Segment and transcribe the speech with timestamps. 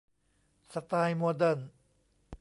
[0.73, 1.59] สไตล์โมเดิร์น